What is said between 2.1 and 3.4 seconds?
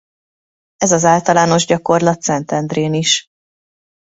Szentendrén is.